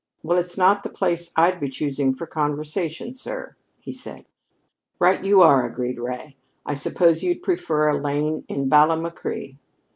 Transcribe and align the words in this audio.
"Well, 0.23 0.39
it's 0.39 0.57
not 0.57 0.81
the 0.81 0.89
place 0.89 1.29
I'd 1.35 1.59
be 1.59 1.69
choosing 1.69 2.15
for 2.15 2.25
conversation, 2.25 3.13
sir," 3.13 3.55
he 3.81 3.93
said. 3.93 4.25
"Right 4.97 5.23
you 5.23 5.43
are," 5.43 5.63
agreed 5.63 5.99
Ray. 5.99 6.37
"I 6.65 6.73
suppose 6.73 7.21
you'd 7.23 7.43
prefer 7.43 7.87
a 7.87 8.01
lane 8.01 8.43
in 8.47 8.67
Ballamacree?" 8.67 9.57